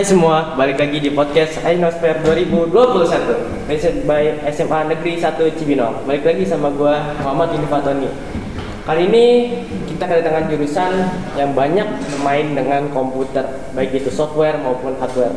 [0.00, 2.72] Hai semua, balik lagi di podcast Ainosfer 2021
[3.68, 6.08] Presented by SMA Negeri 1 Cibinong.
[6.08, 8.08] Balik lagi sama gua Muhammad Inifatoni
[8.88, 9.24] Kali ini
[9.92, 11.04] kita kedatangan jurusan
[11.36, 13.44] yang banyak bermain dengan komputer
[13.76, 15.36] Baik itu software maupun hardware.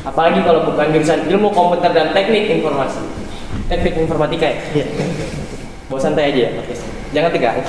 [0.00, 3.04] Apalagi kalau bukan jurusan ilmu komputer dan teknik informasi.
[3.68, 4.56] Teknik informatika ya?
[4.80, 4.86] Iya.
[5.92, 6.50] Bawa santai aja ya?
[6.56, 7.60] Podcast Jangan tegang.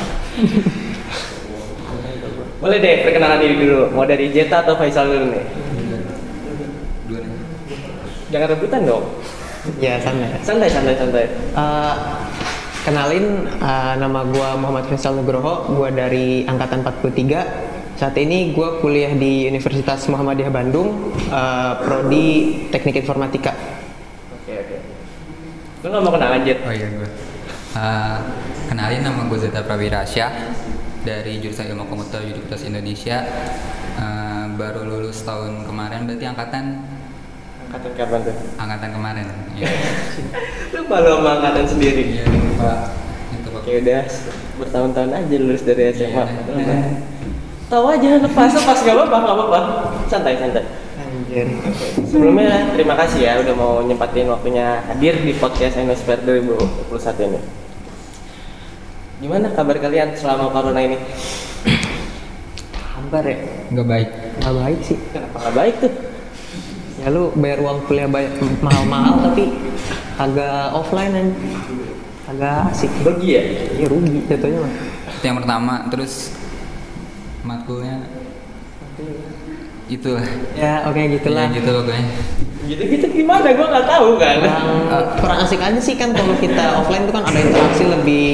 [2.63, 3.91] Boleh deh perkenalan diri dulu.
[3.91, 5.65] Mau dari Jeta atau Faisal dulu nih
[8.29, 9.05] Jangan rebutan dong.
[9.81, 10.37] Ya santai.
[10.45, 11.25] Santai, santai, santai.
[11.57, 11.95] Uh,
[12.85, 17.97] kenalin uh, nama gua Muhammad Faisal Nugroho, gua dari angkatan 43.
[17.97, 23.57] Saat ini gua kuliah di Universitas Muhammadiyah Bandung, uh, prodi Teknik Informatika.
[24.41, 24.77] Oke, oke.
[25.85, 26.53] Lu nggak mau kenal aja?
[26.65, 27.09] Oh iya gue.
[27.75, 28.17] Uh,
[28.65, 30.27] kenalin nama gue Zeta Prawirasya
[31.05, 33.21] dari jurusan Ilmu Komputer Universitas Indonesia.
[33.95, 36.65] Uh, baru lulus tahun kemarin berarti angkatan
[37.75, 38.35] Angkatan kapan tuh?
[38.55, 39.25] angkatan kemarin.
[39.59, 39.67] Ya.
[40.79, 42.03] Lu malu sama angkatan sendiri.
[42.15, 42.23] Iya,
[42.55, 42.79] Pak.
[43.35, 43.59] Itu Pak.
[43.59, 44.03] Oke udah
[44.63, 46.23] bertahun-tahun aja lulus dari SMA.
[46.55, 47.03] Iya.
[47.67, 49.59] Tahu aja lepas lepas gak apa-apa gak apa-apa.
[50.07, 50.63] Santai santai.
[51.03, 51.51] Anjir.
[52.07, 57.39] Sebelumnya terima kasih ya udah mau nyempatin waktunya hadir di podcast Enosfer 2021 ini.
[59.19, 60.95] Gimana kabar kalian selama corona ini?
[62.71, 63.35] Kabar ya?
[63.75, 64.09] Nggak baik.
[64.39, 64.97] Nggak baik sih.
[65.11, 66.14] Kenapa nggak baik tuh?
[67.05, 68.33] Ya lu bayar uang kuliah banyak
[68.65, 69.53] mahal-mahal tapi
[70.17, 71.27] agak offline kan
[72.33, 72.89] agak asik.
[73.05, 73.43] Rugi ya?
[73.77, 74.73] Iya rugi jatuhnya mah.
[75.13, 75.85] Itu yang pertama.
[75.93, 76.33] Terus
[77.45, 78.09] matkulnya
[79.85, 80.25] itu lah.
[80.57, 81.45] Ya oke gitulah.
[81.45, 82.05] Ya, gitu pokoknya.
[82.65, 83.53] Gitu-gitu gimana?
[83.53, 84.37] Gua nggak tahu kan.
[84.41, 84.67] kurang
[85.21, 88.25] kurang asik aja sih kan kalau kita offline tuh kan ada interaksi lebih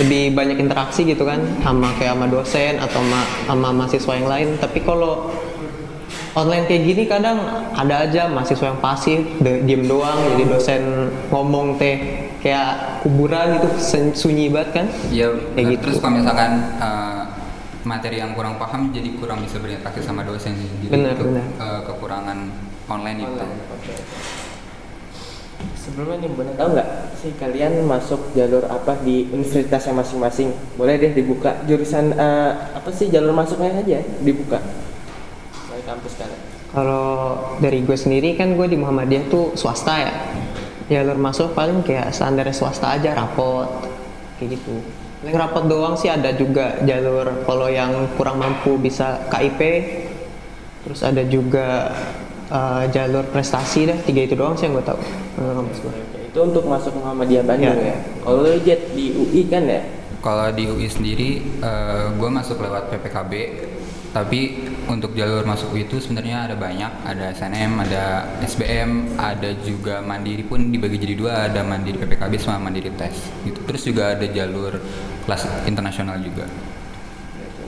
[0.00, 4.48] lebih banyak interaksi gitu kan sama kayak sama dosen atau sama, sama mahasiswa yang lain
[4.56, 5.28] tapi kalau
[6.32, 10.82] online kayak gini kadang ada aja mahasiswa yang pasif diem doang jadi dosen
[11.28, 11.96] ngomong teh
[12.40, 13.68] kayak kuburan gitu
[14.12, 15.82] sunyi banget kan Ya, Kayak gitu.
[15.86, 17.22] terus kalau misalkan uh,
[17.82, 20.54] materi yang kurang paham jadi kurang bisa berinteraksi sama dosen.
[20.54, 21.44] Jadi Benar, ke- benar.
[21.58, 22.38] uh, kekurangan
[22.86, 23.42] online itu.
[23.68, 23.92] Oke.
[25.74, 30.54] Sebelumnya nih boleh tahu nggak sih kalian masuk jalur apa di universitasnya masing-masing?
[30.74, 34.62] Boleh deh dibuka jurusan eh, apa sih jalur masuknya aja dibuka
[35.82, 36.40] dari kampus kalian.
[36.70, 37.10] kalau
[37.58, 40.12] dari gue sendiri kan gue di Muhammadiyah tuh swasta ya
[40.86, 43.66] jalur masuk paling kayak standar swasta aja rapot
[44.38, 44.78] kayak gitu
[45.22, 49.60] paling rapot doang sih ada juga jalur kalau yang kurang mampu bisa KIP
[50.82, 51.90] terus ada juga
[52.50, 54.98] uh, jalur prestasi dah tiga itu doang sih yang gue tahu
[55.42, 57.94] uh, kampus gue Oke, itu untuk masuk Muhammadiyah Bandung Ya.
[57.94, 57.98] ya.
[58.22, 59.82] Kalau lu jet di UI kan ya?
[60.22, 61.42] Kalau di UI sendiri,
[62.14, 63.32] gue masuk lewat PPKB.
[64.12, 64.40] Tapi
[64.92, 66.92] untuk jalur masuk itu sebenarnya ada banyak.
[67.08, 68.04] Ada SNM, ada
[68.44, 71.32] SBM, ada juga mandiri pun dibagi jadi dua.
[71.48, 73.16] Ada mandiri PPKB sama mandiri tes.
[73.48, 73.56] Gitu.
[73.64, 74.76] Terus juga ada jalur
[75.24, 76.44] kelas internasional juga.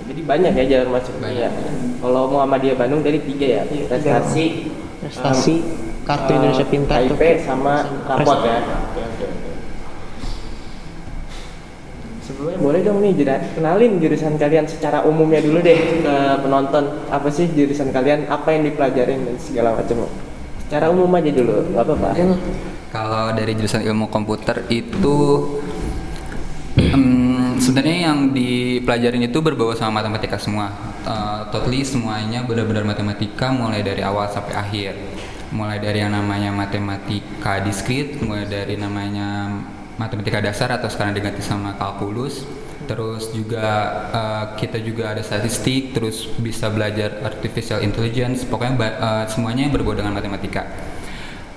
[0.05, 1.33] Jadi banyak ya jalur masuknya.
[1.33, 1.53] Banyak.
[1.57, 1.73] ya.
[2.05, 4.69] Kalau Muhammadiyah Bandung dari tiga ya, prestasi,
[5.01, 5.55] prestasi
[6.05, 8.61] kartu eh, Indonesia Pintar tuh KIP sama rapot ya.
[8.61, 9.27] Oke, oke, oke.
[12.45, 13.13] Sebelumnya boleh dong nih
[13.57, 16.85] kenalin jurusan kalian secara umumnya dulu deh ke penonton.
[17.09, 18.29] Apa sih jurusan kalian?
[18.29, 20.05] Apa yang dipelajarin dan segala macam.
[20.69, 22.09] Secara umum aja dulu, nggak apa-apa.
[22.93, 25.17] Kalau dari jurusan ilmu komputer itu
[26.77, 30.69] em, sebenarnya yang dipelajarin itu berbau sama matematika semua.
[31.09, 34.93] Eh, totally semuanya benar-benar matematika mulai dari awal sampai akhir.
[35.49, 39.49] Mulai dari yang namanya matematika diskrit, mulai dari namanya
[39.97, 42.47] matematika dasar atau sekarang diganti sama kalkulus.
[42.85, 43.69] Terus juga
[44.13, 48.45] eh, kita juga ada statistik, terus bisa belajar artificial intelligence.
[48.45, 50.69] Pokoknya eh, semuanya yang berbau dengan matematika.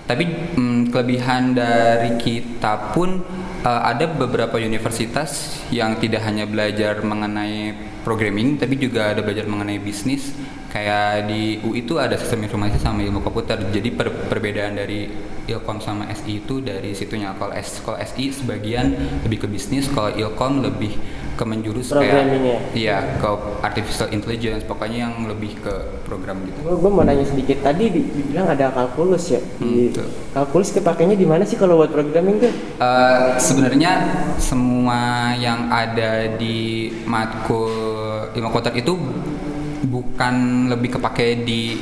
[0.08, 0.24] Tapi
[0.56, 3.20] mm, kelebihan dari kita pun
[3.68, 7.76] uh, ada beberapa universitas yang tidak hanya belajar mengenai
[8.08, 10.32] programming, tapi juga ada belajar mengenai bisnis.
[10.72, 13.60] Kayak di UI itu ada sistem informasi sama ilmu komputer.
[13.68, 15.12] Jadi per- perbedaan dari
[15.48, 17.32] Ilkom sama SI itu dari situnya.
[17.34, 18.92] Kalau S kalau SI sebagian
[19.24, 21.00] lebih ke bisnis, kalau Ilkom lebih
[21.34, 22.58] ke menjurus Programming ya?
[22.58, 23.30] kayak iya ke
[23.62, 24.62] artificial intelligence.
[24.62, 25.74] Pokoknya yang lebih ke
[26.04, 26.58] program gitu.
[26.66, 29.40] Gue mau nanya sedikit tadi di- dibilang ada kalkulus ya.
[29.40, 30.08] Di, Hmm, betul.
[30.34, 32.52] kalkulus kepakainya di mana sih kalau buat programming tuh?
[32.78, 33.92] Eh, sebenarnya
[34.38, 35.00] semua
[35.34, 37.70] yang ada di matkul
[38.34, 38.98] ilmu komputer itu
[39.84, 40.34] bukan
[40.68, 41.78] lebih kepake di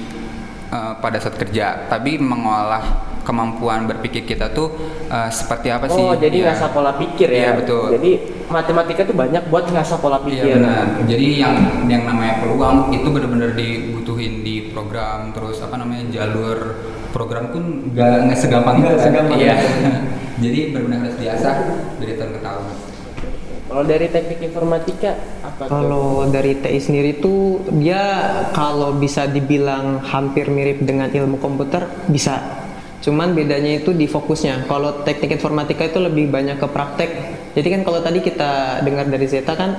[0.67, 4.69] eh, pada saat kerja, tapi mengolah kemampuan berpikir kita tuh
[5.09, 5.97] uh, seperti apa sih?
[5.97, 6.53] Oh, jadi Ya.
[6.53, 7.37] ngasah pola pikir ya.
[7.41, 7.85] Iya, betul.
[7.97, 8.11] Jadi
[8.45, 10.53] matematika tuh banyak buat ngasah pola Iya pikir.
[10.61, 10.85] benar.
[11.03, 11.55] Jadi yang
[11.89, 16.77] yang namanya peluang itu benar-benar dibutuhin di program terus apa namanya jalur
[17.09, 19.55] program pun nggak nggak segampang itu segampang Iya.
[19.57, 19.69] itu.
[20.45, 21.55] Jadi benar-benar harus diasah
[21.97, 22.63] dari tahun ke tahun.
[23.65, 25.11] Kalau dari teknik informatika
[25.41, 25.71] apa tuh?
[25.73, 28.03] Kalau dari TI sendiri tuh dia
[28.53, 32.63] kalau bisa dibilang hampir mirip dengan ilmu komputer bisa.
[33.05, 34.65] Cuman bedanya itu di fokusnya.
[34.65, 37.09] Kalau teknik informatika itu lebih banyak ke praktek.
[37.53, 39.77] Jadi kan kalau tadi kita dengar dari Zeta kan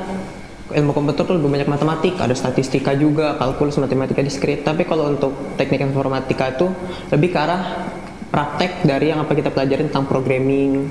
[0.71, 4.63] ilmu komputer tuh lebih banyak matematik, ada statistika juga, kalkulus, matematika diskrit.
[4.63, 6.71] Tapi kalau untuk teknik informatika itu
[7.11, 7.91] lebih ke arah
[8.31, 10.87] praktek dari yang apa kita pelajarin tentang programming.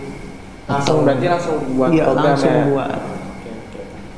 [0.65, 2.63] langsung berarti langsung buat Iya, program langsung ya.
[2.67, 2.99] buat.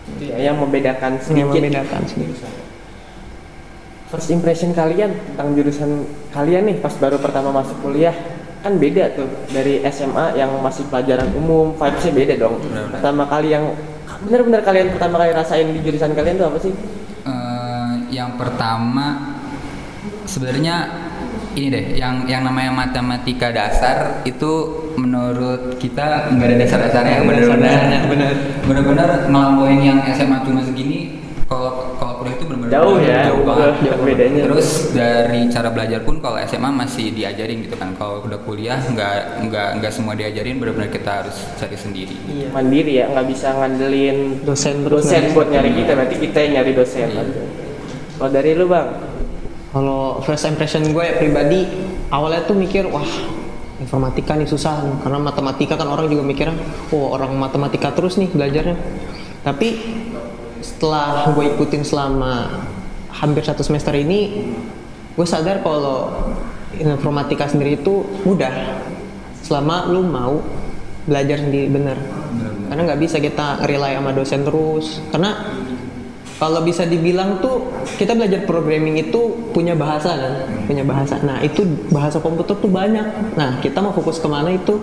[0.07, 1.53] Itu ya, yang membedakan Yang sedikit.
[1.53, 2.33] membedakan sendiri.
[4.07, 8.15] First impression kalian tentang jurusan kalian nih pas baru pertama masuk kuliah
[8.63, 12.55] kan beda tuh dari SMA yang masih pelajaran umum vibesnya beda dong.
[12.63, 12.93] Benar-benar.
[12.99, 13.65] Pertama kali yang
[14.23, 16.73] benar-benar kalian pertama kali rasain di jurusan kalian tuh apa sih?
[17.27, 19.35] Eh, yang pertama
[20.23, 20.75] sebenarnya
[21.57, 28.33] ini deh yang yang namanya matematika dasar itu menurut kita nggak ada dasar-dasarnya benar-benar
[28.63, 33.73] benar-benar ngelampain yang SMA cuma segini kalau kalau kuliah itu benar-benar Jauh ya, jauh banget
[33.87, 34.41] jauh, bedanya.
[34.51, 39.47] terus dari cara belajar pun kalau SMA masih diajarin gitu kan kalau udah kuliah nggak
[39.47, 42.51] nggak nggak semua diajarin benar-benar kita harus cari sendiri Iya.
[42.51, 46.71] Mandiri ya, nggak bisa ngandelin Dosen terus dosen buat nyari kita, berarti kita yang nyari
[46.75, 47.07] dosen.
[47.15, 47.23] Iya.
[48.17, 48.87] Kalau dari lu bang,
[49.67, 51.63] Kalau first impression gue ya pribadi
[52.09, 53.03] awalnya tuh mikir wah
[53.77, 56.55] informatika nih susah karena matematika kan orang juga mikirnya
[56.89, 58.73] oh orang matematika terus nih belajarnya
[59.45, 59.77] tapi
[60.61, 62.65] setelah gue ikutin selama
[63.11, 64.49] hampir satu semester ini
[65.17, 66.13] gue sadar kalau
[66.77, 68.83] informatika sendiri itu mudah.
[69.41, 70.43] Selama lu mau
[71.07, 71.97] belajar sendiri bener.
[72.67, 74.99] Karena nggak bisa kita rely sama dosen terus.
[75.09, 75.31] Karena
[76.37, 80.33] kalau bisa dibilang tuh kita belajar programming itu punya bahasa kan?
[80.69, 81.17] Punya bahasa.
[81.23, 83.33] Nah itu bahasa komputer tuh banyak.
[83.39, 84.77] Nah kita mau fokus ke mana itu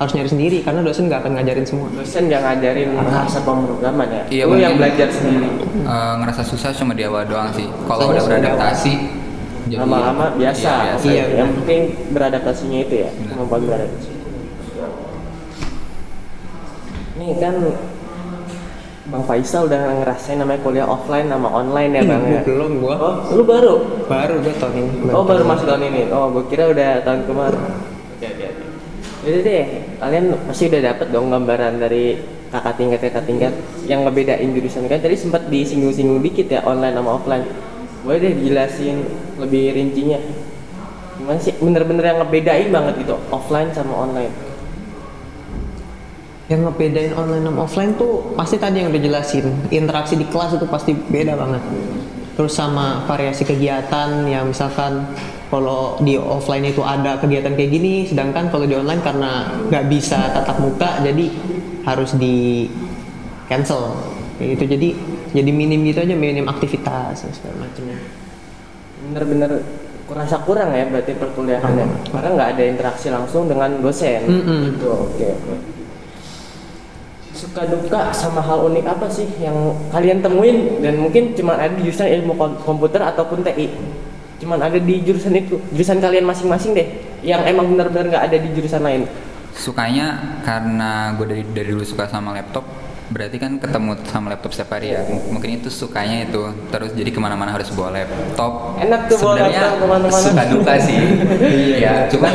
[0.00, 4.22] harus nyari sendiri karena dosen nggak akan ngajarin semua dosen yang ngajarin bahasa pemrograman ya,
[4.32, 5.48] Iya, lu yang belajar sendiri.
[5.76, 8.92] Eh, ngerasa susah cuma di awal doang sih kalau udah beradaptasi
[9.68, 10.66] jadi- Lama-lama biasa.
[10.66, 11.04] Iya, biasa.
[11.06, 11.80] Iya, yang penting
[12.10, 13.28] beradaptasinya itu ya, Benar.
[13.30, 14.10] kemampuan beradaptasi.
[17.14, 17.54] Nih kan
[19.04, 22.40] Bang Faisal udah ngerasain namanya kuliah offline sama online ya Bang ya?
[22.40, 23.74] belum gua Oh, lu baru?
[24.06, 26.02] baru gue tahun ini Oh, baru masuk tahun ini.
[26.08, 27.60] Oh, gua kira udah tahun kemarin.
[29.20, 29.64] Jadi deh,
[30.00, 32.16] kalian pasti udah dapet dong gambaran dari
[32.48, 33.52] kakak tingkat kakak tingkat
[33.84, 37.44] yang ngebedain jurusan kan tadi sempat disinggung-singgung dikit ya online sama offline.
[38.00, 38.96] Boleh deh dijelasin
[39.36, 40.16] lebih rincinya.
[41.20, 44.32] Gimana sih bener-bener yang ngebedain banget gitu offline sama online.
[46.50, 50.66] yang ngebedain online sama offline tuh pasti tadi yang udah jelasin interaksi di kelas itu
[50.66, 51.62] pasti beda banget
[52.34, 55.06] terus sama variasi kegiatan yang misalkan
[55.50, 60.30] kalau di offline itu ada kegiatan kayak gini sedangkan kalau di online karena nggak bisa
[60.30, 61.26] tatap muka jadi
[61.82, 62.70] harus di
[63.50, 63.98] cancel
[64.38, 64.88] kayak gitu jadi
[65.34, 67.98] jadi minim gitu aja minim aktivitas dan segala macamnya
[69.00, 69.50] Bener-bener
[70.06, 74.26] kurasa kurang ya berarti perkuliahannya karena nggak ada interaksi langsung dengan dosen.
[74.26, 74.74] Mm-mm.
[74.74, 75.54] Gitu, oke oke.
[77.30, 79.54] Suka duka sama hal unik apa sih yang
[79.94, 83.70] kalian temuin dan mungkin cuma ada di jurusan ilmu kom- komputer ataupun TI?
[84.40, 86.88] Cuman ada di jurusan itu, jurusan kalian masing-masing deh,
[87.20, 89.04] yang emang benar-benar nggak ada di jurusan lain.
[89.50, 92.62] sukanya karena gue dari dari dulu suka sama laptop
[93.10, 95.02] berarti kan ketemu sama laptop setiap hari ya.
[95.02, 96.38] M- mungkin itu sukanya itu
[96.70, 98.78] terus jadi ke mana-mana harus bawa laptop.
[98.78, 99.74] Enak tuh sebenarnya
[100.14, 100.98] suka duka sih.
[101.82, 102.30] Ya cuman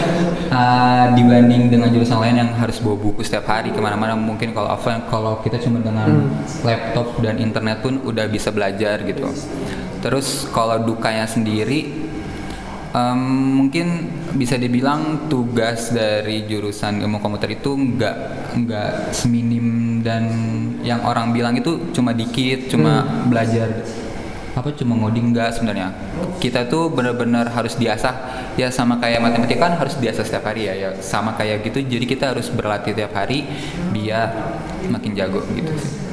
[0.52, 4.68] uh, dibanding dengan jurusan lain yang harus bawa buku setiap hari ke mana-mana mungkin kalau
[4.68, 9.32] offline kalau kita cuma dengan laptop dan internet pun udah bisa belajar gitu
[10.06, 12.06] terus kalau dukanya sendiri
[12.96, 13.20] Em,
[13.60, 14.08] mungkin
[14.40, 18.16] bisa dibilang tugas dari jurusan ilmu komputer itu nggak
[18.56, 20.32] nggak seminim dan
[20.80, 23.84] yang orang bilang itu cuma dikit, cuma belajar
[24.56, 25.92] apa cuma ngoding nggak sebenarnya.
[26.40, 28.16] Kita tuh benar-benar harus diasah
[28.56, 31.84] ya sama kayak matematika kan harus diasah setiap hari ya, ya sama kayak gitu.
[31.84, 33.44] Jadi kita harus berlatih tiap hari
[33.92, 34.56] biar
[34.88, 36.05] makin jago gitu sih.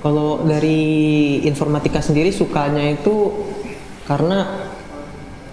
[0.00, 0.80] Kalau dari
[1.44, 3.44] informatika sendiri sukanya itu
[4.08, 4.68] karena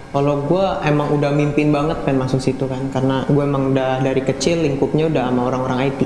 [0.08, 4.24] kalau gue emang udah mimpin banget pengen masuk situ kan karena gue emang udah dari
[4.24, 6.00] kecil lingkupnya udah sama orang-orang IT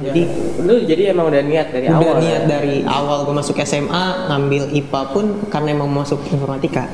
[0.00, 0.22] jadi
[0.64, 2.16] Lu jadi emang udah niat dari udah awal.
[2.24, 2.48] niat ya?
[2.48, 6.88] dari awal gue masuk SMA ngambil IPA pun karena emang mau masuk informatika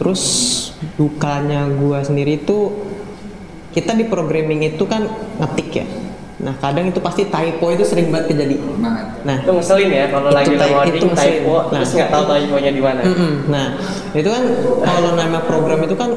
[0.00, 0.22] terus
[0.96, 2.72] dukanya gua sendiri itu
[3.76, 5.04] kita di programming itu kan
[5.36, 5.86] ngetik ya
[6.40, 10.28] nah kadang itu pasti typo itu sering banget kejadi banget nah Itu ngeselin ya kalau
[10.32, 11.32] lagi ngoding itu ngeselin.
[11.44, 11.80] typo Nah.
[11.84, 13.00] terus nggak tahu typonya di mana.
[13.04, 13.32] Mm-mm.
[13.52, 13.66] Nah,
[14.10, 14.42] itu kan
[14.80, 16.10] kalau nama program itu kan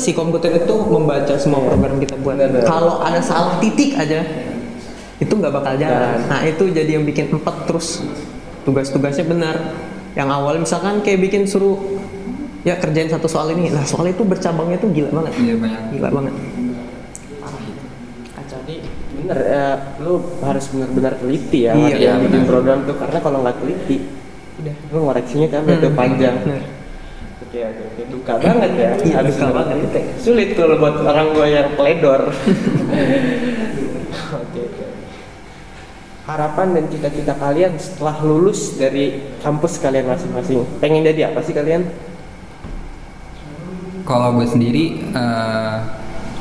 [0.00, 2.40] si komputer itu membaca semua program kita buat.
[2.64, 4.24] Kalau ada salah titik aja,
[5.18, 6.16] itu nggak bakal jalan.
[6.16, 6.18] Jalan.
[6.32, 8.00] Nah, itu jadi yang bikin empat terus
[8.64, 9.56] tugas-tugasnya benar.
[10.16, 11.76] Yang awal misalkan kayak bikin suruh
[12.64, 13.68] ya kerjain satu soal ini.
[13.68, 15.32] Nah, soal itu bercabangnya tuh gila banget.
[15.38, 16.34] iya banyak Gila banget.
[19.28, 19.66] Bener ya,
[20.00, 23.98] lu harus benar-benar teliti ya Iya, waktu iya, bikin program tuh karena kalau nggak teliti
[24.58, 26.36] udah lu ngoreksinya kan itu panjang.
[26.40, 26.64] Benar.
[27.44, 28.90] Oke oke oke duka banget ya.
[28.98, 29.68] Iya, Harus duka banget.
[29.76, 30.00] teliti.
[30.16, 32.20] Sulit kalau buat orang gue yang peledor.
[34.28, 34.84] Oke oke.
[36.24, 40.64] Harapan dan cita-cita kalian setelah lulus dari kampus kalian masing-masing.
[40.76, 41.88] Pengen jadi apa sih kalian?
[44.04, 45.76] Kalau gue sendiri eh,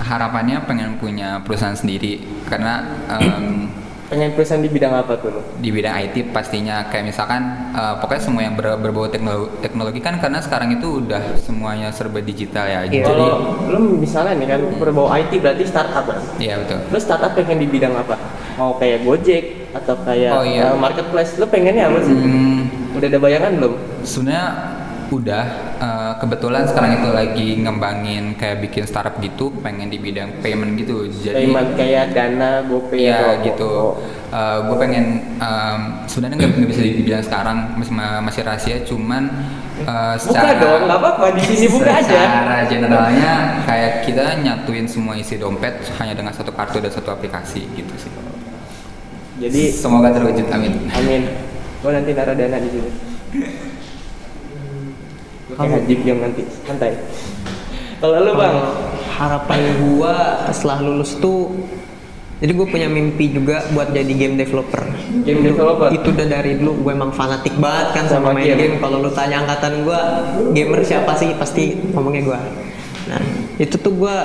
[0.08, 3.68] harapannya pengen punya perusahaan sendiri karena em,
[4.08, 5.36] Pengen perusahaan di bidang apa tuh?
[5.60, 7.44] di bidang IT pastinya kayak misalkan
[7.76, 12.24] eh, pokoknya semua yang ber- berbau teknologi, teknologi kan karena sekarang itu udah semuanya serba
[12.24, 12.80] digital ya.
[12.88, 13.04] Iya.
[13.04, 13.26] Jadi
[13.68, 16.24] lu misalnya nih kan berbau IT berarti startup kan?
[16.40, 16.80] iya betul.
[16.88, 18.16] Lu startup pengen di bidang apa?
[18.56, 19.44] Mau kayak Gojek
[19.76, 20.72] atau kayak Oh, iya.
[20.72, 21.36] uh, marketplace?
[21.36, 22.16] Lu pengennya apa sih?
[22.16, 22.64] Hmm,
[22.96, 23.74] Udah ada bayangan belum?
[24.02, 24.46] sebenarnya
[25.08, 25.44] udah
[25.80, 31.08] eh, kebetulan sekarang itu lagi ngembangin kayak bikin startup gitu pengen di bidang payment gitu
[31.08, 33.72] jadi Payment kayak Dana, GoPay atau gitu.
[33.96, 34.04] Oppo.
[34.68, 35.06] gue pengen
[35.40, 39.24] em, sebenarnya nggak bisa dibilang sekarang masih ma- masih rahasia, cuman
[39.80, 42.04] eh, Buka secara dong, nggak apa-apa di sini buka aja.
[42.04, 43.32] Secara generalnya
[43.64, 48.12] kayak kita nyatuin semua isi dompet hanya dengan satu kartu dan satu aplikasi gitu sih.
[49.40, 50.92] Jadi Semoga terwujud, amin.
[50.92, 51.22] amin.
[51.80, 52.92] Gua nanti naruh dana di sini.
[55.56, 56.92] Kayak Haji yang nanti santai.
[57.98, 58.58] Kalau lu bang,
[59.16, 61.56] harapan gua setelah lulus tuh
[62.38, 64.86] jadi gue punya mimpi juga buat jadi game developer.
[65.26, 65.90] Game developer?
[65.90, 68.60] Itu udah dari dulu gue emang fanatik banget kan sama, Sama main game.
[68.62, 68.76] game.
[68.78, 70.00] Kalau lu tanya angkatan gua
[70.54, 72.40] gamer siapa sih pasti ngomongnya gua.
[73.10, 73.22] Nah
[73.58, 74.16] itu tuh gua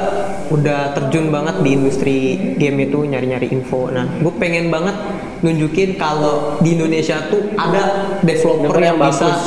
[0.52, 2.16] udah terjun banget di industri
[2.60, 3.88] game itu nyari-nyari info.
[3.88, 4.92] Nah gue pengen banget
[5.40, 9.40] nunjukin kalau di Indonesia tuh ada developer Developer yang, yang bisa bagus.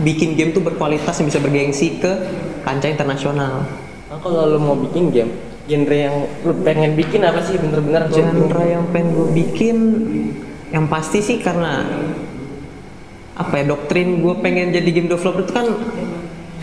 [0.00, 2.12] Bikin game tuh berkualitas yang bisa bergengsi ke
[2.60, 3.64] kancah internasional.
[4.06, 5.30] nah, kalau lu mau bikin game,
[5.64, 8.08] genre yang lu pengen bikin apa sih bener-bener?
[8.08, 9.76] genre yang pengen gue bikin
[10.68, 11.82] yang pasti sih karena
[13.34, 15.66] apa ya doktrin gue pengen jadi game developer itu kan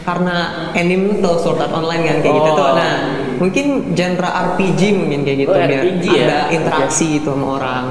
[0.04, 0.36] karena
[0.72, 2.56] anime tuh Sword Art Online kan kayak gitu Oh.
[2.56, 2.94] tuh nah
[3.36, 6.24] mungkin genre RPG mungkin kayak gitu Oh, biar RPG ya?
[6.24, 7.84] ada interaksi itu sama orang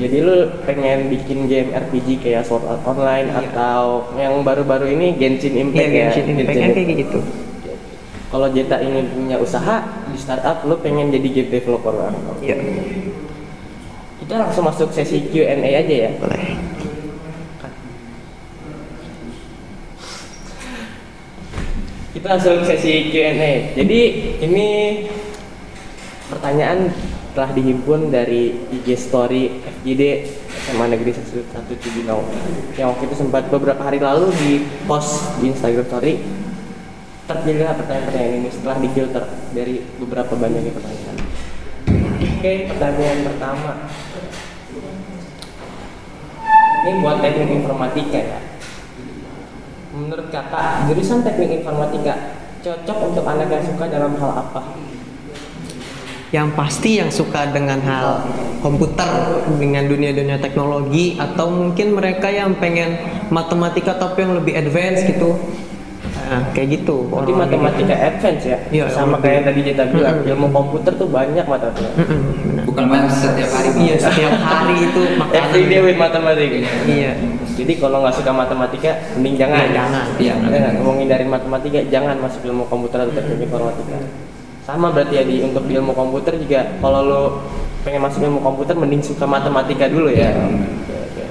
[0.00, 5.52] Jadi lu pengen bikin game RPG kayak Sword Art Online atau yang baru-baru ini Genshin
[5.52, 6.04] Iya, Impact ya?
[6.08, 7.18] Genshin Impact kan kayak gitu
[8.32, 12.16] Kalau Jeta ini punya usaha di startup, lu pengen jadi game developer kan?
[12.40, 12.56] Iya
[14.24, 16.10] Kita langsung masuk sesi Q&A aja ya.
[16.16, 16.72] boleh
[22.12, 23.72] Kita langsung sesi Q&A.
[23.72, 24.00] Jadi
[24.44, 24.68] ini
[26.28, 26.92] pertanyaan
[27.32, 30.28] telah dihimpun dari IG Story FGD
[30.68, 31.48] SMA Negeri 1
[31.80, 32.24] Cibinong
[32.76, 34.52] yang waktu itu sempat beberapa hari lalu di
[34.84, 36.20] post di Instagram Story
[37.24, 39.24] terpilihlah pertanyaan-pertanyaan ini setelah difilter
[39.56, 41.16] dari beberapa banyaknya pertanyaan.
[42.22, 43.72] Oke, pertanyaan pertama.
[46.82, 48.40] Ini buat teknik informatika ya.
[49.94, 54.60] Menurut kakak, jurusan teknik informatika cocok untuk anak yang suka dalam hal apa?
[56.32, 58.24] Yang pasti yang suka dengan hal
[58.64, 62.96] komputer dengan dunia-dunia teknologi atau mungkin mereka yang pengen
[63.28, 65.36] matematika tapi yang lebih advance gitu
[66.32, 68.56] nah, kayak gitu orang-orang matematika advance ya?
[68.72, 69.28] Iya, Sama lebih.
[69.28, 70.30] kayak yang tadi kita bilang, Mm-mm.
[70.32, 71.92] ilmu komputer tuh banyak matematika.
[71.92, 72.00] gitu.
[72.00, 72.64] Mm-mm, benar.
[72.64, 73.68] Bukan main setiap hari.
[73.76, 76.68] iya setiap hari itu makanan Every day with mathematics.
[76.88, 77.12] iya
[77.52, 79.60] Jadi kalau nggak suka matematika, mending jangan.
[79.60, 80.06] Iya, jangan.
[80.16, 80.34] Iya.
[80.40, 84.00] Jangan ngomongin dari matematika, jangan masuk ilmu komputer atau teknik informatika.
[84.62, 87.22] Sama berarti ya di untuk di ilmu komputer juga kalau lo
[87.82, 90.30] pengen masuk ilmu komputer mending suka matematika dulu ya.
[90.30, 90.46] Iya.
[90.46, 91.24] Oke, oke.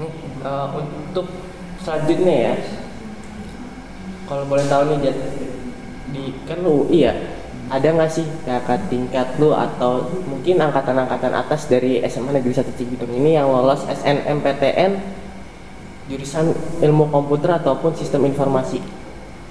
[0.00, 1.26] Nih, eh, untuk
[1.84, 2.54] selanjutnya ya,
[4.24, 5.18] kalau boleh tahu nih Jat,
[6.16, 7.14] di kan lu UI ya,
[7.68, 13.12] ada nggak sih kakak tingkat lu atau mungkin angkatan-angkatan atas dari SMA Negeri 1 Cibitung
[13.12, 14.96] ini yang lolos SNMPTN
[16.08, 19.05] jurusan ilmu komputer ataupun sistem informasi?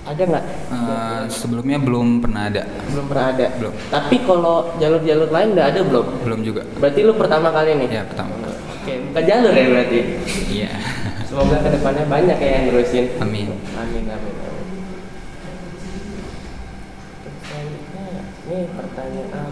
[0.05, 0.45] Ada nggak?
[0.69, 2.61] Eh, sebelumnya belum pernah ada,
[2.93, 3.45] Belum pernah ada.
[3.57, 3.73] Belum.
[3.89, 6.05] Tapi kalau jalur-jalur lain udah ada belum?
[6.21, 6.61] belum juga.
[6.77, 7.89] Berarti lu pertama kali nih?
[7.89, 8.37] Ya pertama.
[8.85, 9.99] Oke, buka jalur ya berarti.
[10.45, 10.71] Iya.
[11.25, 13.05] Semoga ke depannya banyak ya yang nerusin.
[13.17, 13.49] Amin.
[13.73, 14.55] Amin amin amin.
[18.45, 19.49] Ini pertanyaan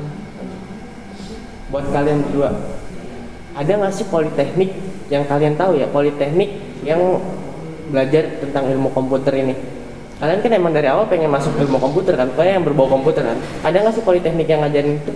[1.74, 2.50] buat kalian berdua.
[3.58, 4.70] Ada nggak sih politeknik
[5.10, 7.02] yang kalian tahu ya politeknik yang
[7.90, 9.58] belajar tentang ilmu komputer ini?
[10.14, 13.38] Kalian kan emang dari awal pengen masuk ilmu komputer kan, pokoknya yang berbau komputer kan.
[13.62, 15.14] Ada nggak sih politeknik yang ngajarin itu?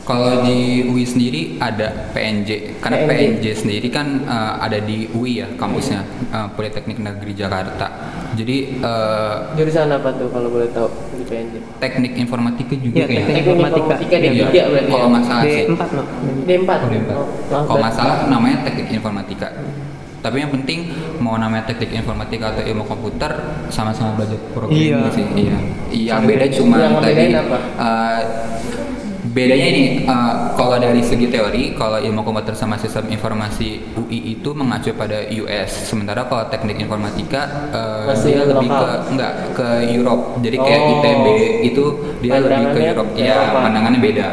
[0.00, 3.14] Kalau di UI sendiri ada PNJ, karena PNJ.
[3.38, 7.86] PNJ, sendiri kan eh, ada di UI ya kampusnya, eh, Politeknik Negeri Jakarta.
[8.32, 11.54] Jadi eh, Jurusan apa tuh kalau boleh tahu di PNJ?
[11.78, 13.22] teknik informatika juga Iya, kayaknya.
[13.22, 13.78] teknik Teknik informatika.
[13.78, 14.64] informatika D3 Iya.
[14.66, 15.12] berarti Kalau ya?
[15.12, 15.64] nggak salah sih.
[15.64, 16.02] D4 no.
[16.42, 16.70] D4.
[16.74, 17.10] Oh, D4.
[17.12, 19.48] Oh, Kalau nggak berarti- salah namanya teknik informatika.
[20.20, 20.78] Tapi yang penting
[21.16, 23.32] mau namanya teknik informatika atau ilmu komputer
[23.68, 25.00] sama-sama belajar programming Iya.
[25.10, 25.24] sih.
[25.34, 25.56] Iya.
[25.90, 27.56] Iya beda cuma Yang tadi apa?
[27.74, 28.20] eh,
[29.22, 34.50] bedanya ini eh, kalau dari segi teori kalau ilmu komputer sama sistem informasi UI itu
[34.50, 35.70] mengacu pada US.
[35.86, 37.72] Sementara kalau teknik informatika
[38.04, 40.36] Masih dia lebih ke enggak ke Europe.
[40.38, 40.92] Jadi kayak Oh.
[40.94, 41.26] ITB
[41.64, 41.84] itu
[42.20, 43.10] dia lebih ke Europe.
[43.14, 43.58] Eropa.
[43.62, 44.28] pandangannya beda.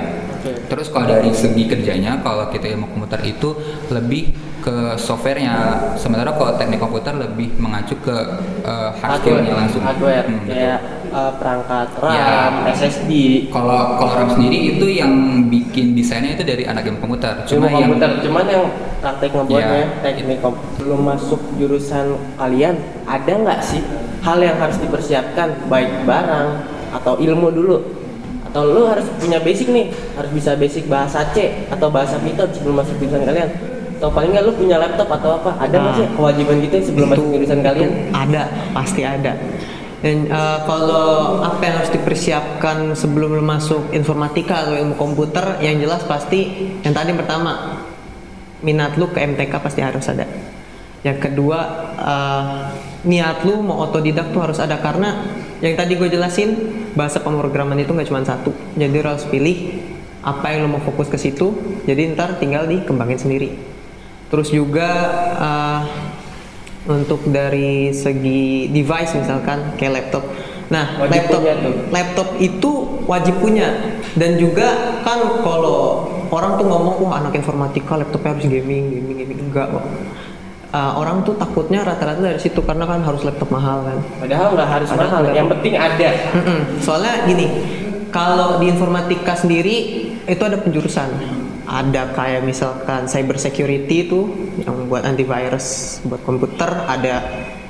[0.67, 3.55] Terus kalau dari segi kerjanya, kalau kita ilmu komputer itu
[3.88, 5.55] lebih ke softwarenya,
[5.95, 8.12] sementara kalau teknik komputer lebih mengacu ke
[8.67, 9.79] uh, hard skillnya langsung.
[9.79, 10.79] hardware Hmm, kayak
[11.15, 12.75] uh, perangkat RAM, Ya.
[12.75, 13.12] SSD,
[13.47, 15.12] Kalau kalau RAM sendiri itu yang
[15.47, 17.47] bikin desainnya itu dari anak ilmu komputer.
[17.47, 18.09] ilmu Cuma yang komputer.
[18.27, 18.63] Cuman yang
[19.00, 19.88] praktek ngebuatnya Ya.
[20.03, 20.75] teknik komputer.
[20.83, 22.05] Belum masuk jurusan
[22.36, 22.75] kalian,
[23.07, 23.79] ada nggak sih
[24.19, 26.47] hal yang harus dipersiapkan baik barang
[26.91, 27.77] atau ilmu dulu?
[28.48, 32.80] Atau lu harus punya basic nih, harus bisa basic bahasa C atau bahasa Python sebelum
[32.80, 33.50] masuk jurusan kalian?
[34.00, 35.51] Atau paling nggak lu punya laptop atau apa?
[35.60, 35.98] Ada nggak Ah.
[36.00, 37.92] sih kewajiban gitu sebelum masuk jurusan kalian?
[38.13, 39.34] Ada, pasti ada.
[39.98, 45.82] Dan eh, kalau apa yang harus dipersiapkan sebelum lu masuk informatika atau ilmu komputer, yang
[45.82, 47.82] jelas pasti yang tadi yang pertama
[48.62, 50.30] minat lu ke MTK pasti harus ada.
[51.01, 51.60] Yang kedua
[51.98, 52.58] eh,
[53.10, 55.25] niat lu mau otodidak tuh harus ada karena
[55.61, 56.50] yang tadi gue jelasin
[56.93, 58.53] bahasa pemrograman itu nggak cuma satu.
[58.77, 59.81] Jadi lu harus pilih
[60.22, 61.53] apa yang lu mau fokus ke situ.
[61.89, 63.50] Jadi ntar tinggal dikembangin sendiri.
[64.27, 64.89] Terus juga
[65.39, 65.81] eh,
[66.87, 70.24] untuk dari segi device misalkan kayak laptop.
[70.67, 71.75] Nah, Wajib laptop tuh.
[71.96, 72.72] laptop itu
[73.07, 73.72] wajib punya
[74.20, 79.39] dan juga kan kalau orang tuh ngomong wah anak informatika laptopnya harus gaming gaming gaming
[79.48, 79.85] enggak kok.
[80.68, 84.03] Uh, orang tuh takutnya rata-rata dari situ karena kan harus laptop mahal kan.
[84.20, 86.10] Padahal nggak harus Padahal mahal, yang penting ada.
[86.36, 86.60] Mm-mm.
[86.84, 87.46] Soalnya gini,
[88.12, 89.75] kalau di informatika sendiri
[90.27, 91.08] itu ada penjurusan.
[91.68, 94.27] Ada kayak misalkan cyber security itu
[94.60, 97.24] yang buat antivirus buat komputer, ada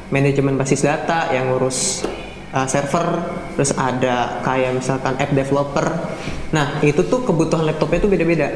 [0.10, 2.02] manajemen basis data yang ngurus
[2.50, 5.86] uh, server, terus ada kayak misalkan app developer.
[6.50, 8.50] Nah, itu tuh kebutuhan laptopnya itu beda-beda.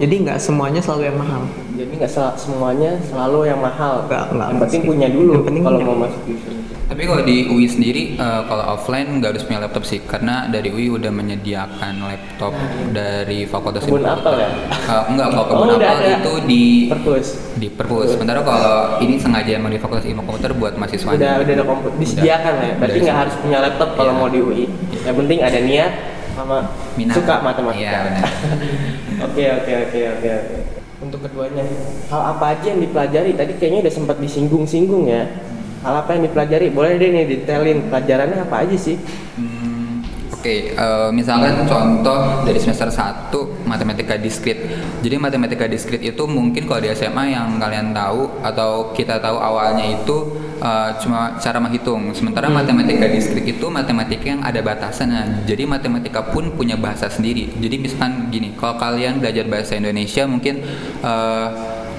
[0.00, 1.42] Jadi nggak semuanya selalu yang mahal.
[1.76, 4.04] Jadi nggak sel- semuanya selalu yang mahal.
[4.04, 5.90] Nggak- nggak yang penting punya dulu Yang penting kalau punya.
[5.90, 6.50] mau masuk itu.
[6.90, 10.68] Tapi kalau di UI sendiri, eh, kalau offline nggak harus punya laptop sih, karena dari
[10.68, 12.50] UI udah menyediakan laptop
[12.90, 14.48] dari Fakultas Kebun Ilmu apel ya?
[14.90, 16.18] Eh, enggak, kalau kebun Oh, udah apel ada.
[16.18, 17.26] itu di Perpus.
[17.54, 18.08] di perpus.
[18.10, 21.14] Sementara kalau ini sengaja emang di Fakultas Ilmu Komputer buat mahasiswa.
[21.14, 22.74] Udah udah ada komputer disediakan lah ya.
[22.74, 24.18] Berarti Udah nggak harus punya laptop kalau Iya.
[24.18, 24.64] mau di UI.
[25.00, 25.92] Yang penting ada niat
[26.32, 26.56] sama
[26.96, 27.14] Minat.
[27.14, 27.86] suka matematika.
[27.86, 28.24] Iya, benar.
[29.20, 30.56] Oke oke oke oke oke.
[31.00, 31.64] Untuk keduanya,
[32.12, 33.32] hal apa aja yang dipelajari?
[33.32, 35.28] Tadi kayaknya udah sempat disinggung-singgung ya.
[35.80, 36.68] Hal apa yang dipelajari?
[36.68, 39.00] Boleh deh nih detailin pelajarannya apa aja sih?
[39.40, 40.04] Hmm,
[40.40, 44.56] Oke, eh, misalkan contoh dari semester 1 matematika diskrit.
[45.04, 49.84] Jadi matematika diskrit itu mungkin kalau di SMA yang kalian tahu atau kita tahu awalnya
[49.84, 50.16] itu
[50.60, 52.12] eh, cuma cara menghitung.
[52.12, 55.48] Sementara matematika diskrit itu matematika yang ada batasannya.
[55.48, 57.48] Jadi matematika pun punya bahasa sendiri.
[57.58, 60.60] Jadi misalkan gini, kalau kalian belajar bahasa Indonesia mungkin
[61.00, 61.48] eh,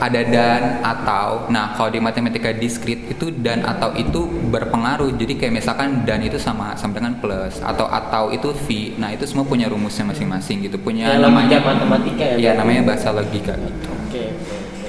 [0.01, 5.61] ada dan atau nah kalau di matematika diskrit itu dan atau itu berpengaruh jadi kayak
[5.61, 9.69] misalkan dan itu sama sama dengan plus atau atau itu v nah itu semua punya
[9.69, 12.57] rumusnya masing-masing gitu punya Kayak namanya matematika ya, ya berarti?
[12.65, 14.87] namanya bahasa logika gitu Oke oke oke.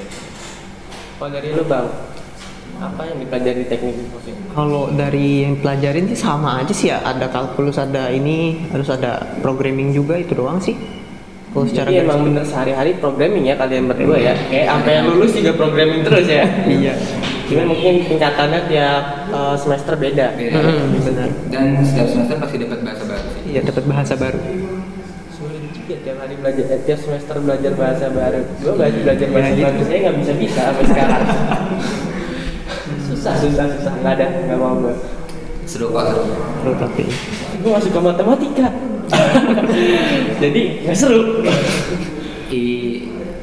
[1.21, 1.87] Kalau dari lu bang,
[2.83, 4.31] apa yang dipelajari di teknik informasi?
[4.53, 6.99] Kalau dari yang pelajarin sih sama aja sih ya.
[7.01, 10.75] Ada kalkulus, ada ini, harus ada programming juga itu doang sih.
[11.53, 14.35] Kalau secara Jadi emang bener sehari-hari programming ya kalian berdua ya.
[14.49, 16.45] Kayak sampai lulus juga programming terus ya.
[16.81, 16.95] Iya.
[17.43, 20.33] Cuma mungkin tingkatannya tiap uh, semester beda.
[20.33, 20.57] Beda.
[20.57, 21.29] Mm, benar.
[21.53, 24.41] dan setiap semester pasti dapat bahasa baru sih Iya dapat bahasa baru.
[25.29, 28.41] Sulit juga tiap hari belajar, eh, tiap semester belajar bahasa baru.
[28.57, 29.65] Gue belajar belajar bahasa Ya, gitu.
[29.69, 31.23] baru saya nggak bisa bisa sampai sekarang.
[33.23, 34.95] susah susah susah nggak ada nggak mau gue.
[35.63, 36.27] seru kok seru
[36.59, 37.05] Terus tapi
[37.63, 38.67] Gue masuk ke matematika.
[40.43, 41.47] Jadi nggak seru.
[42.51, 42.63] I,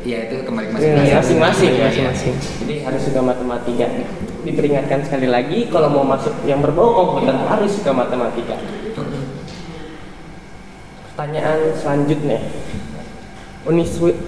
[0.04, 1.88] ya itu kembali ke Iya, masing-masing masing-masing ya.
[1.88, 2.36] Masing-masing.
[2.36, 3.88] Jadi harus suka matematika.
[4.44, 8.60] Diperingatkan sekali lagi kalau mau masuk yang berbau komputer harus suka matematika.
[11.16, 12.44] Pertanyaan selanjutnya.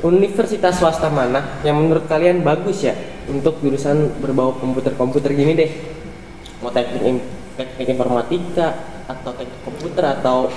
[0.07, 2.95] Universitas swasta mana yang menurut kalian bagus ya
[3.29, 5.71] untuk jurusan berbau komputer-komputer gini deh?
[6.61, 7.21] Mau teknik
[7.57, 8.73] teknik informatika
[9.09, 10.49] atau teknik komputer atau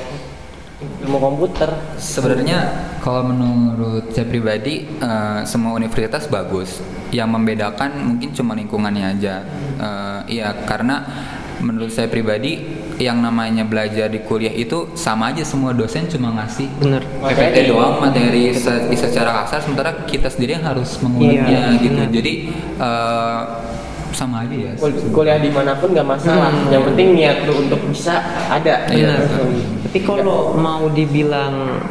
[1.05, 1.71] ilmu komputer?
[1.97, 2.59] Sebenarnya
[3.01, 6.81] kalau menurut saya pribadi eh, semua universitas bagus.
[7.15, 9.35] Yang membedakan mungkin cuma lingkungannya aja.
[9.81, 11.05] Eh, iya karena
[11.65, 12.61] menurut saya pribadi
[12.95, 17.03] yang namanya belajar di kuliah itu sama aja semua dosen cuma ngasih Bener.
[17.03, 21.91] PPT doang materi se- secara kasar sementara kita sendiri yang harus menguliknya Iya, gitu.
[21.91, 22.09] benar.
[22.13, 22.33] Jadi
[22.77, 23.41] eh,
[24.13, 24.73] sama aja ya.
[24.77, 26.71] Kul- kuliah di mana pun nggak masalah Hmm.
[26.71, 28.15] yang penting niat lu untuk bisa
[28.47, 29.43] ada Iya, Benar.
[29.85, 30.23] Tapi kalau
[30.55, 31.83] mau dibilang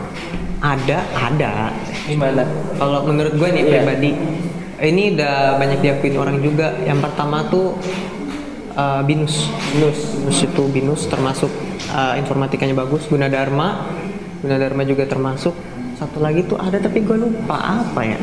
[0.59, 1.75] ada, ada.
[2.03, 3.71] gimana Kalau menurut gue nih Iya.
[3.73, 4.12] pribadi,
[4.81, 6.75] ini udah banyak diakuin orang juga.
[6.81, 7.75] Yang pertama tuh
[8.73, 9.49] uh, binus.
[9.71, 11.49] binus Binus itu binus termasuk
[11.89, 13.05] uh, informatikanya bagus.
[13.07, 13.89] Gunadarma,
[14.39, 15.53] Gunadarma juga termasuk.
[15.93, 18.17] Satu lagi tuh ada tapi gue lupa apa ya.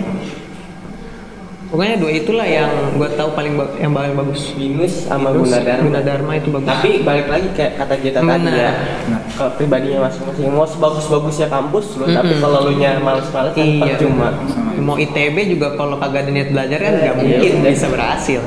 [1.70, 2.66] Pokoknya dua itulah yang
[2.98, 4.50] gue tahu paling yang paling bagus.
[4.58, 6.66] binus sama Binus, gunadarma Gunadarma itu bagus.
[6.66, 8.70] tapi balik lagi kayak kata Jeta tadi ya
[9.06, 9.22] Benar.
[9.38, 12.42] kalau pribadinya masing-masing mau sebagus-bagusnya kampus lu tapi Mm-mm.
[12.42, 13.82] kalau lu nya males-males kan Iya.
[13.86, 14.34] percuma
[14.82, 17.70] Mau ITB juga kalau kagak ada niat belajar kan nggak Iya, mungkin iya.
[17.70, 18.40] bisa berhasil.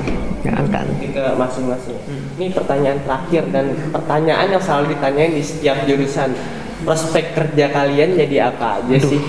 [0.44, 0.84] Kan kan.
[0.84, 2.36] Nanti ke masing-masing Hmm.
[2.36, 6.36] ini pertanyaan terakhir dan pertanyaan yang selalu ditanyain di setiap jurusan
[6.84, 9.10] prospek kerja kalian jadi apa aja Aduh.
[9.10, 9.22] sih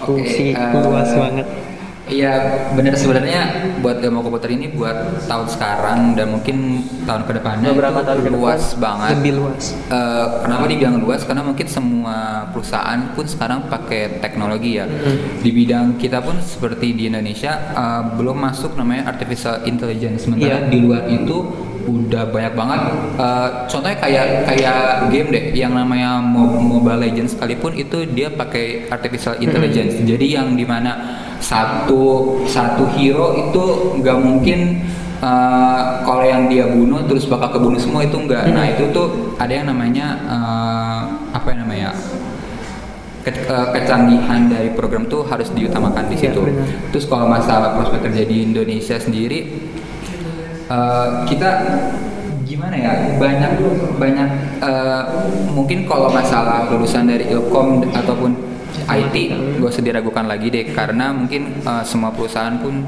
[0.00, 1.46] Oke, sih eh, luas banget.
[2.10, 2.34] Iya
[2.74, 3.40] benar sebenarnya
[3.78, 4.92] buat ilmu komputer ini buat
[5.24, 6.56] tahun sekarang dan mungkin
[7.02, 9.10] tahun ke depannya Beberapa itu tahun luas banget.
[9.16, 9.64] Lebih luas.
[9.86, 11.22] Eh, kenapa dibilang luas?
[11.22, 12.16] Karena mungkin semua
[12.50, 14.90] perusahaan pun sekarang pakai teknologi ya.
[15.38, 20.26] Di bidang kita pun seperti di Indonesia eh, belum masuk namanya artificial intelligence.
[20.26, 20.68] Sementara Iya.
[20.68, 21.36] di luar itu
[21.80, 22.80] udah banyak banget.
[23.16, 28.86] Eh, contohnya kayak kayak game deh, yang namanya Mo- Mobile Legends sekalipun itu dia pakai
[28.86, 29.96] artificial intelligence.
[29.96, 32.02] Jadi yang di mana satu
[32.44, 33.62] satu hero itu
[33.98, 34.58] nggak mungkin
[35.18, 38.44] eh, kalau yang dia bunuh terus bakal kebunuh semua itu enggak.
[38.50, 41.00] Nah itu tuh ada yang namanya eh,
[41.32, 41.90] apa yang namanya
[43.20, 46.40] ke- eh, kecanggihan dari program tuh harus diutamakan di Iya, situ.
[46.40, 46.68] benar.
[46.92, 49.40] Terus kalau masalah prospek kerja di Indonesia sendiri,
[50.68, 51.50] eh, kita
[52.44, 53.52] gimana ya banyak
[53.96, 54.28] banyak
[54.60, 55.02] eh,
[55.50, 58.30] mungkin kalau masalah lulusan dari ilkom ataupun
[58.92, 59.16] IT.
[59.56, 62.82] Gak usah diragukan lagi deh karena mungkin eh, semua perusahaan pun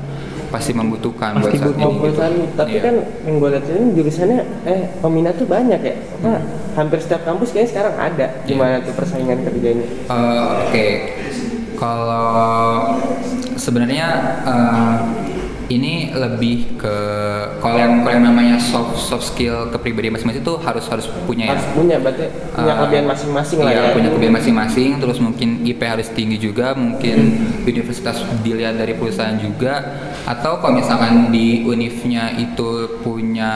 [0.49, 1.99] pasti membutuhkan buat Pasti saat mau ini.
[1.99, 2.81] perusahaan tapi Iya.
[2.83, 5.95] kan yang gue lihat ini jurusannya eh peminat tuh banyak ya.
[6.19, 6.33] Apa
[6.75, 9.87] hampir setiap kampus kayaknya sekarang ada gimana tuh persaingan kerjanya?
[10.07, 10.87] Eh, Oke,
[11.75, 13.01] kalau
[13.55, 14.07] sebenarnya
[14.45, 14.95] eh,
[15.69, 16.97] ini lebih ke
[17.61, 21.51] kalau yang kalau yang namanya soft soft skill kepribadian masing-masing itu harus harus punya ya.
[21.55, 25.49] harus punya berarti punya Eh, kelebihan masing-masing lah iya, ya punya kelebihan masing-masing terus mungkin
[25.63, 27.17] IP harus tinggi juga mungkin
[27.63, 29.75] universitas dilihat dari perusahaan juga
[30.23, 33.53] atau kalau misalkan di univnya itu punya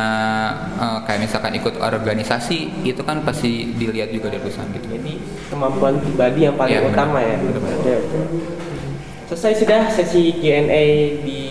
[0.77, 5.13] eh, kayak misalkan ikut organisasi itu kan pasti dilihat juga dari perusahaan gitu jadi
[5.49, 6.93] kemampuan pribadi yang paling benar.
[6.93, 7.79] utama ya Benar, benar.
[7.79, 8.19] Oke, oke.
[9.27, 10.85] selesai sudah sesi Q&A
[11.23, 11.46] di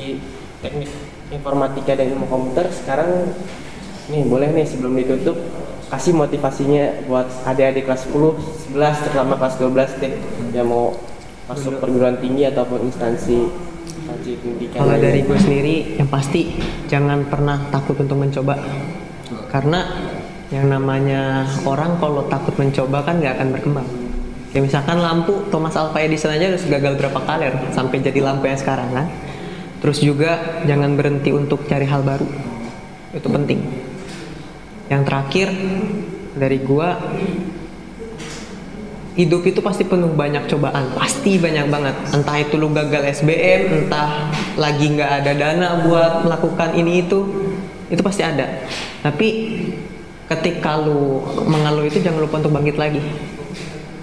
[0.65, 0.89] teknik
[1.29, 3.29] informatika dan ilmu komputer sekarang
[4.09, 5.37] nih boleh nih sebelum ditutup
[5.89, 10.13] kasih motivasinya buat adik-adik kelas 10, 11, terutama kelas 12 deh
[10.57, 10.97] yang mau
[11.45, 13.39] masuk perguruan tinggi ataupun instansi
[14.75, 18.57] Kalau dari gue sendiri, yang pasti jangan pernah takut untuk mencoba.
[19.49, 19.81] Karena
[20.53, 23.87] yang namanya orang kalau takut mencoba kan nggak akan berkembang.
[24.53, 28.59] Kayak misalkan lampu Thomas Alva Edison aja harus gagal berapa kali sampai jadi lampu yang
[28.59, 29.05] sekarang kan.
[29.83, 32.27] Terus juga jangan berhenti untuk cari hal baru.
[33.15, 33.59] Itu penting.
[34.91, 35.47] Yang terakhir
[36.35, 36.99] dari gua
[39.15, 40.91] hidup itu pasti penuh banyak cobaan.
[40.95, 41.95] Pasti banyak banget.
[42.11, 47.19] Entah itu lu gagal SBM entah lagi nggak ada dana buat melakukan ini itu
[47.87, 48.67] itu pasti ada.
[49.03, 49.27] Tapi
[50.27, 53.01] ketika lu mengeluh itu jangan lupa untuk bangkit lagi.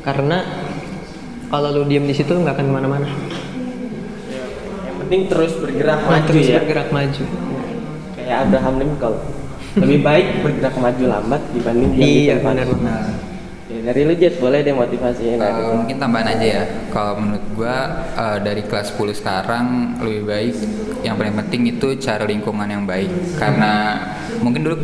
[0.02, 0.42] Karena
[1.52, 3.08] kalau lu diem di situ nggak akan ke mana-mana
[5.12, 6.56] penting terus bergerak Nah, maju terus ya.
[6.56, 7.24] bergerak maju.
[8.16, 9.14] Kayak Abraham Lincoln.
[9.76, 12.48] Lebih baik bergerak maju lambat dibanding diam di iya tempat.
[12.48, 13.02] benar benar.
[13.68, 16.64] Ya, dari lu Jet boleh deh motivasinya nah, Eh, mungkin tambahan aja ya.
[16.88, 17.76] Kalau menurut gua
[18.08, 19.66] eh, dari kelas 10 sekarang
[20.00, 20.54] lebih baik
[21.04, 23.12] yang paling penting itu cari lingkungan yang baik.
[23.36, 24.00] Karena
[24.40, 24.76] mungkin dulu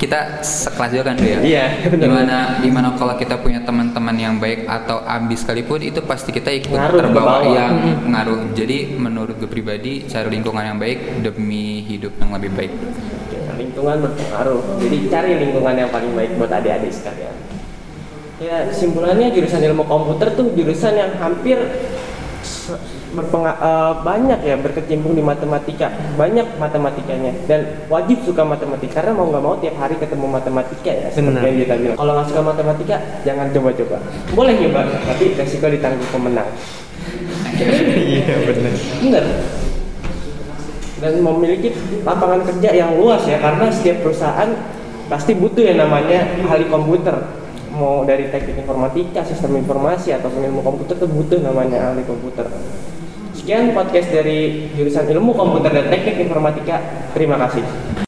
[0.00, 1.38] kita sekelas juga kan ya.
[1.40, 1.66] Iya.
[2.02, 6.74] Gimana gimana kalau kita punya teman-teman yang baik atau ambis sekalipun itu pasti kita ikut
[6.74, 7.72] Ngaruh terbawa yang
[8.10, 8.52] ngaruh.
[8.52, 12.72] Jadi menurut gue pribadi cari lingkungan yang baik demi hidup yang lebih baik.
[13.54, 17.34] lingkungan berpengaruh jadi cari lingkungan yang paling baik buat adik-adik sekalian
[18.42, 21.58] ya kesimpulannya jurusan ilmu komputer tuh jurusan yang hampir
[23.14, 25.88] berpenga- eh, banyak ya berkecimpung di matematika.
[26.18, 27.32] Banyak matematikanya.
[27.46, 29.00] Dan wajib suka matematika.
[29.00, 31.42] Karena mau nggak mau tiap hari ketemu matematika ya seperti Benar.
[31.46, 31.96] yang kita bilang.
[31.96, 33.96] Kalau nggak suka matematika jangan coba-coba.
[34.34, 36.50] Boleh nyoba tapi resiko ditanggung pemenang.
[37.94, 38.74] Iya benar.
[38.98, 39.24] bener
[41.04, 41.68] dan memiliki
[42.00, 44.48] lapangan kerja yang luas ya karena setiap perusahaan
[45.12, 47.12] pasti butuh yang namanya ahli komputer.
[47.74, 52.46] Mau dari teknik informatika sistem informasi ataupun ilmu komputer tuh butuh namanya ahli komputer
[53.44, 56.80] sekian podcast dari jurusan ilmu komputer dan teknik informatika.
[57.12, 57.94] Terima kasih